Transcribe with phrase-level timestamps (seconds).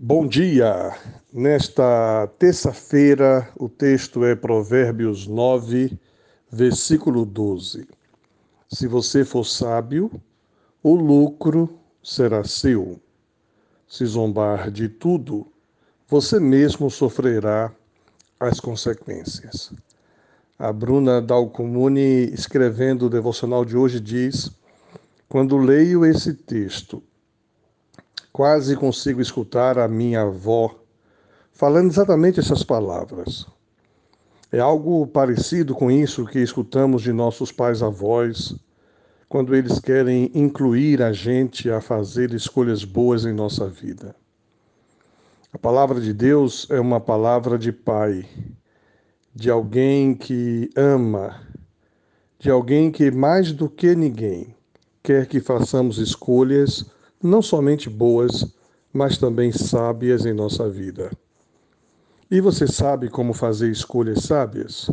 [0.00, 0.96] Bom dia!
[1.32, 5.98] Nesta terça-feira, o texto é Provérbios 9,
[6.48, 7.84] versículo 12.
[8.68, 10.08] Se você for sábio,
[10.84, 13.00] o lucro será seu.
[13.88, 15.48] Se zombar de tudo,
[16.06, 17.74] você mesmo sofrerá
[18.38, 19.72] as consequências.
[20.56, 24.48] A Bruna Dalcomune, escrevendo o devocional de hoje, diz:
[25.28, 27.02] Quando leio esse texto,
[28.32, 30.74] Quase consigo escutar a minha avó
[31.52, 33.46] falando exatamente essas palavras.
[34.50, 38.54] É algo parecido com isso que escutamos de nossos pais avós
[39.28, 44.16] quando eles querem incluir a gente a fazer escolhas boas em nossa vida.
[45.52, 48.26] A palavra de Deus é uma palavra de pai,
[49.34, 51.40] de alguém que ama,
[52.38, 54.54] de alguém que mais do que ninguém
[55.02, 56.86] quer que façamos escolhas
[57.22, 58.46] não somente boas,
[58.92, 61.10] mas também sábias em nossa vida.
[62.30, 64.90] E você sabe como fazer escolhas sábias?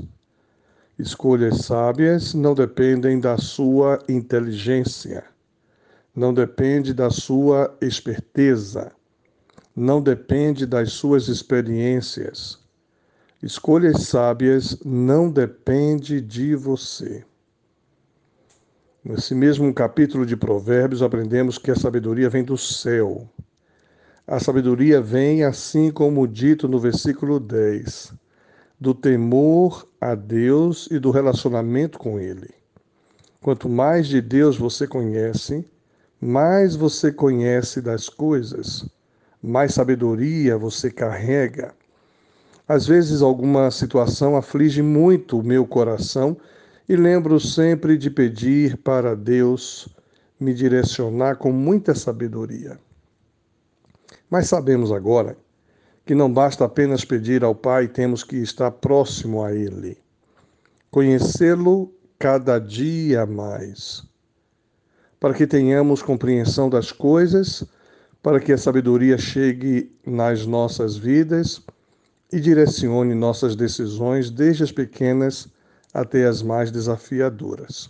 [0.98, 5.26] Escolhas sábias não dependem da sua inteligência,
[6.16, 8.92] não depende da sua esperteza,
[9.76, 12.60] não depende das suas experiências.
[13.44, 17.26] Escolhas sábias não depende de você.
[19.08, 23.30] Nesse mesmo capítulo de Provérbios, aprendemos que a sabedoria vem do céu.
[24.26, 28.12] A sabedoria vem, assim como dito no versículo 10,
[28.80, 32.50] do temor a Deus e do relacionamento com Ele.
[33.44, 35.64] Quanto mais de Deus você conhece,
[36.20, 38.90] mais você conhece das coisas,
[39.40, 41.76] mais sabedoria você carrega.
[42.68, 46.36] Às vezes, alguma situação aflige muito o meu coração
[46.88, 49.90] e lembro sempre de pedir para Deus
[50.40, 52.80] me direcionar com muita sabedoria.
[54.30, 55.38] Mas sabemos agora
[56.06, 59.98] que não basta apenas pedir ao Pai, temos que estar próximo a Ele,
[60.92, 64.04] conhecê-lo cada dia mais,
[65.20, 67.64] para que tenhamos compreensão das coisas,
[68.22, 71.64] para que a sabedoria chegue nas nossas vidas
[72.32, 75.48] e direcione nossas decisões, desde as pequenas
[75.96, 77.90] até as mais desafiadoras.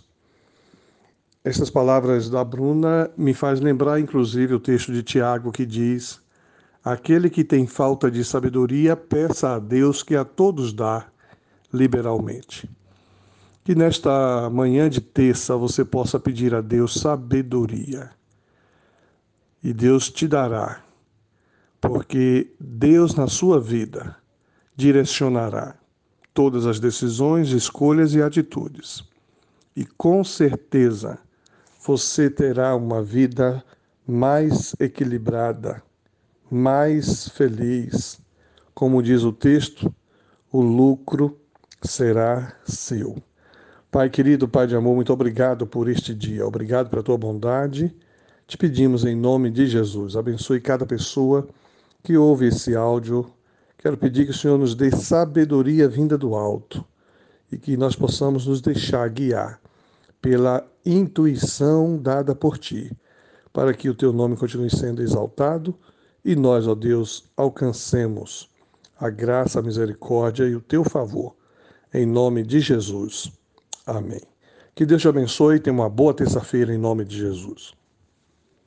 [1.42, 6.20] Estas palavras da Bruna me faz lembrar inclusive o texto de Tiago que diz:
[6.84, 11.08] Aquele que tem falta de sabedoria, peça a Deus que a todos dá
[11.72, 12.70] liberalmente.
[13.64, 18.10] Que nesta manhã de terça você possa pedir a Deus sabedoria.
[19.64, 20.80] E Deus te dará,
[21.80, 24.16] porque Deus na sua vida
[24.76, 25.74] direcionará
[26.36, 29.02] todas as decisões, escolhas e atitudes.
[29.74, 31.18] E com certeza
[31.84, 33.64] você terá uma vida
[34.06, 35.82] mais equilibrada,
[36.50, 38.20] mais feliz.
[38.74, 39.92] Como diz o texto,
[40.52, 41.40] o lucro
[41.82, 43.16] será seu.
[43.90, 46.46] Pai querido, Pai de amor, muito obrigado por este dia.
[46.46, 47.96] Obrigado pela tua bondade.
[48.46, 50.16] Te pedimos em nome de Jesus.
[50.16, 51.48] Abençoe cada pessoa
[52.02, 53.26] que ouve esse áudio
[53.86, 56.84] Quero pedir que o Senhor nos dê sabedoria vinda do alto
[57.52, 59.60] e que nós possamos nos deixar guiar
[60.20, 62.90] pela intuição dada por Ti,
[63.52, 65.72] para que o Teu nome continue sendo exaltado
[66.24, 68.50] e nós, ó Deus, alcancemos
[68.98, 71.36] a graça, a misericórdia e o Teu favor.
[71.94, 73.30] Em nome de Jesus.
[73.86, 74.22] Amém.
[74.74, 77.72] Que Deus te abençoe e tenha uma boa terça-feira em nome de Jesus.